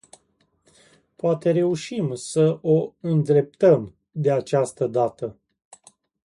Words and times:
Poate 1.15 1.51
reușim 1.51 2.15
să 2.15 2.59
o 2.61 2.91
îndreptăm, 2.99 3.95
de 4.11 4.31
această 4.31 4.87
dată. 4.87 5.37